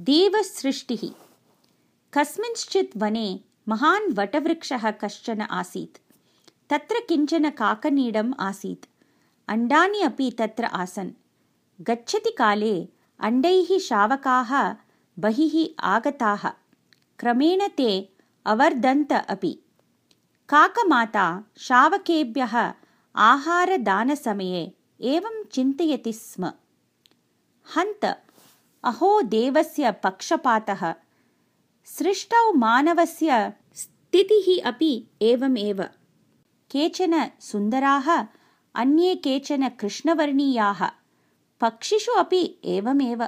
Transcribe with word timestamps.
देवसृष्टिः। 0.00 1.12
कस्मिंश्चित् 2.14 2.96
वने 2.96 3.40
महान् 3.68 4.14
वटवृक्षः 4.14 4.90
कश्चन 4.90 5.40
आसीत्। 5.40 5.98
तत्र 6.70 6.94
किञ्चन 7.08 7.50
काकनीडम् 7.50 8.34
आसीत्। 8.40 8.86
अण्डानि 9.48 10.00
अपि 10.02 10.30
तत्र 10.38 10.64
आसन्। 10.64 11.10
गच्छति 11.80 12.30
काले 12.38 12.88
अण्डैः 13.20 13.78
शावकाः 13.78 14.76
बहिः 15.18 15.82
आगताः। 15.82 16.48
क्रमेण 17.18 17.68
ते 17.68 18.12
अवर्धन्त 18.46 19.12
अपि। 19.12 19.58
काकमाता 20.48 21.44
शावकेभ्यः 21.58 22.74
आहारदानसमये 23.16 24.72
एवं 25.00 25.44
चिन्तयति 25.44 26.12
स्म। 26.12 26.52
हन्त 27.76 28.22
अहो 28.84 29.22
देवस्य 29.22 29.92
पक्षपातः। 29.92 30.94
सृष्टौ 31.84 32.52
मानवस्य 32.52 33.52
स्थितिः 33.74 34.70
अपि 34.70 35.06
एवमेव। 35.22 35.82
केचन 36.70 37.30
सुन्दराः 37.40 38.26
अन्ये 38.74 39.14
केचन 39.14 39.68
कृष्णवर्णीयाः। 39.68 40.86
पक्षिषु 41.60 42.12
अपि 42.12 42.58
एवमेव। 42.64 43.24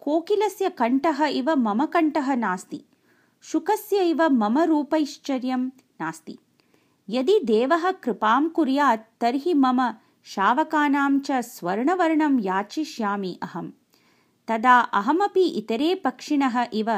कोकिलस्य 0.00 0.68
कण्ठः 0.68 1.26
इव 1.26 1.56
मम 1.56 1.86
कण्ठः 1.86 2.34
नास्ति। 2.34 2.84
शुकस्य 3.42 3.96
इव 3.96 4.22
मम 4.22 4.58
रूपैश्चर्यं 4.58 5.66
नास्ति। 6.00 6.38
यदि 7.08 7.40
देवः 7.44 7.90
कृपां 7.90 8.48
कुर्यात् 8.48 9.20
तर्हि 9.20 9.54
मम 9.54 9.94
शावकानां 10.24 11.20
च 11.20 11.32
स्वर्णवर्णं 11.32 12.40
याचिष्यामि 12.40 13.38
अहम् 13.42 13.70
तदा 14.48 14.80
अहमपि 14.80 15.44
इतरे 15.48 15.94
पक्षिणः 15.94 16.66
इव 16.72 16.90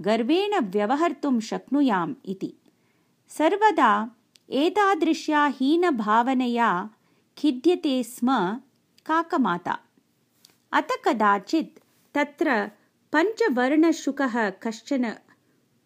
गर्वेण 0.00 0.60
व्यवहर्तुं 0.60 1.40
शक्नुयाम् 1.40 2.14
इति। 2.24 2.54
सर्वदा 3.28 4.10
एतादृश्या 4.50 5.44
हीनभावनया 5.46 6.90
खिद्यते 7.38 8.02
स्म 8.02 8.56
काकमाता। 9.06 9.78
अत 10.72 10.88
कदाचित् 11.04 11.78
तत्र 12.14 12.70
पञ्चवर्णशुकः 13.12 14.50
कश्चन 14.50 15.12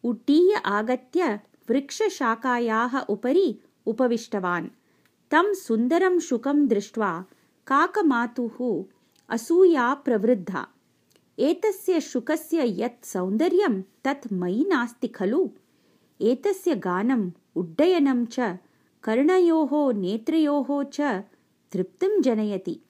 उड्डीय 0.05 0.55
आगत्य 0.55 1.41
वृक्षशाखायाः 1.70 2.98
उपरि 2.98 3.61
उपविष्टवान्। 3.87 4.69
तं 5.31 5.55
सुन्दरं 5.55 6.19
शुकं 6.19 6.67
दृष्ट्वा 6.67 7.25
काकमातुः 7.67 8.84
असूया 9.28 9.94
प्रवृद्धा 9.94 10.67
एतस्य 11.39 12.01
शुकस्य 12.01 12.84
यत् 12.84 13.05
सौन्दर्यं 13.05 13.83
तत् 13.83 14.33
मयि 14.33 14.65
नास्ति 14.69 15.09
खलु। 15.09 15.48
एतस्य 16.20 16.75
गानम् 16.75 17.31
उड्डयनं 17.56 18.27
च 18.27 18.59
कर्णयोः 19.03 19.93
नेत्रयोः 19.93 20.83
च 20.83 21.01
तृप्तिं 21.73 22.23
जनयति। 22.23 22.81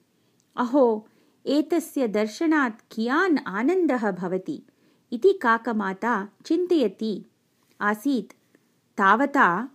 अहो 0.55 1.07
एतस्य 1.45 2.07
दर्शनात् 2.07 2.95
कियान् 2.95 3.37
आनन्दः 3.47 4.11
भवति? 4.11 4.63
इति 5.11 5.33
काकमाता 5.33 6.29
चिन्तयति। 6.45 7.25
आसीत्। 7.81 8.33
तावता 8.97 9.69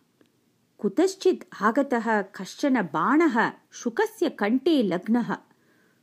कुतश्चित् 0.79 1.45
आगतः 1.63 2.23
कश्चन 2.23 2.83
बाणः 2.83 3.53
शुकस्य 3.73 4.31
कण्ठे 4.31 4.83
लग्नः। 4.83 5.37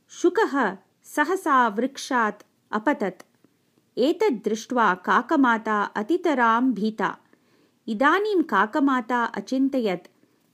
शुकः 0.08 0.76
सहसा 1.04 1.68
वृक्षात् 1.68 2.42
अपतत्। 2.72 3.22
एतद् 3.98 4.44
दृष्ट्वा 4.44 4.94
काकमाता 4.94 5.82
अतितरां 5.82 6.72
भीता। 6.72 7.16
इदानीं 7.88 8.42
काकमाता 8.42 9.24
अचिन्तयत् 9.24 10.08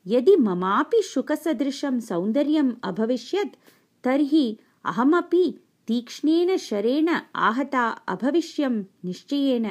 यदि 0.06 0.36
ममापि 0.36 1.02
शुकसदृशं 1.02 2.00
सौन्दर्यम् 2.00 2.72
अभविष्यत् 2.84 3.56
तर्हि 4.04 4.58
अहमपि 4.84 5.60
तीक्ष्णेन 5.86 6.56
शरेण 6.56 7.08
आहता 7.34 7.88
अभविष्यं 7.88 8.84
निश्चयेन। 9.04 9.70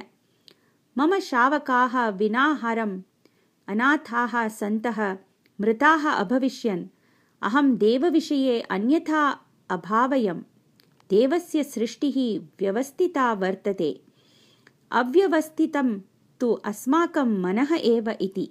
मम 0.97 1.19
शावकाः 1.19 2.09
विनाहारम् 2.09 3.01
अनाथाः 3.67 4.47
सन्तः 4.47 5.17
मृताः 5.61 6.09
अभविष्यन्। 6.09 6.87
अहं 7.41 7.77
देवविषये 7.77 8.61
अन्यथा 8.61 9.39
अभावयम् 9.69 10.41
देवस्य 11.09 11.63
सृष्टिः 11.63 12.15
व्यवस्थिता 12.59 13.33
वर्तते। 13.33 14.01
अव्यवस्थितं 14.91 15.99
तु 16.39 16.51
अस्माकं 16.51 17.41
मनः 17.41 17.75
एव 17.81 18.09
इति। 18.21 18.49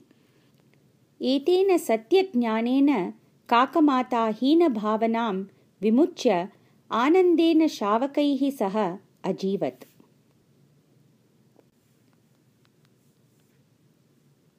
एतेन 1.21 1.77
सत्यज्ञानेन 1.79 3.13
काकमाता 3.49 4.27
हीनभावनां 4.27 5.35
विमुच्य 5.83 6.49
आनन्देन 6.91 7.67
शावकैः 7.69 8.51
सह 8.51 8.79
अजीवत् 9.25 9.85